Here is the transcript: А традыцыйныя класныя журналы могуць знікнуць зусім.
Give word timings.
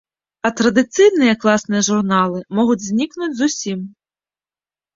А 0.47 0.51
традыцыйныя 0.61 1.33
класныя 1.43 1.81
журналы 1.89 2.39
могуць 2.59 2.81
знікнуць 2.89 3.31
зусім. 3.45 3.79